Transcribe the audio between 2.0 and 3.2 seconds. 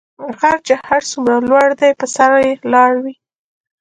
سر یي لار وي.